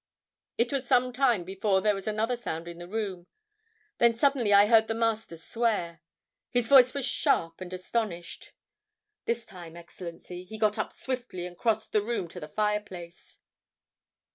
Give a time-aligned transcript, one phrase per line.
[0.57, 3.27] It was some time before there was another sound in the room;
[3.99, 6.01] then suddenly I heard the Master swear.
[6.49, 8.51] His voice was sharp and astonished.
[9.25, 13.37] This time, Excellency, he got up swiftly and crossed the room to the fireplace...